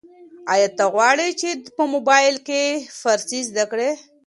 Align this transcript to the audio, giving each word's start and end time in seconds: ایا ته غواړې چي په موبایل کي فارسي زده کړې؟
ایا 0.53 0.67
ته 0.77 0.85
غواړې 0.93 1.29
چي 1.39 1.49
په 1.77 1.83
موبایل 1.93 2.35
کي 2.47 2.61
فارسي 3.01 3.39
زده 3.49 3.65
کړې؟ 3.71 3.89